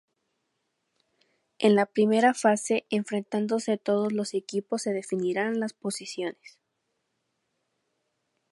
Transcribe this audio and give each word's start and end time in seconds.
En 1.59 1.75
la 1.75 1.85
primera 1.85 2.33
fase 2.33 2.87
enfrentándose 2.89 3.77
todos 3.77 4.11
los 4.11 4.33
equipos 4.33 4.81
se 4.81 4.93
definirán 4.93 5.59
las 5.59 5.73
posiciones. 5.73 6.57